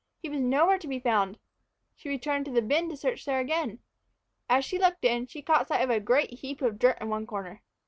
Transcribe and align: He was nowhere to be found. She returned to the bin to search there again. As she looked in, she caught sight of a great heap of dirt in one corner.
He 0.17 0.29
was 0.29 0.39
nowhere 0.41 0.79
to 0.79 0.87
be 0.87 0.97
found. 0.99 1.37
She 1.95 2.09
returned 2.09 2.45
to 2.45 2.51
the 2.51 2.63
bin 2.63 2.89
to 2.89 2.97
search 2.97 3.23
there 3.23 3.39
again. 3.39 3.83
As 4.49 4.65
she 4.65 4.79
looked 4.79 5.05
in, 5.05 5.27
she 5.27 5.43
caught 5.43 5.67
sight 5.67 5.83
of 5.83 5.91
a 5.91 5.99
great 5.99 6.39
heap 6.39 6.63
of 6.63 6.79
dirt 6.79 6.99
in 6.99 7.07
one 7.09 7.27
corner. 7.27 7.61